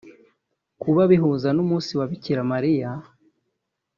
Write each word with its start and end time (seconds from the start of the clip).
Kuba 0.81 1.01
bihuza 1.11 1.49
n’umunsi 1.53 1.91
wa 1.99 2.05
Bikira 2.11 2.41
Mariya 2.51 2.89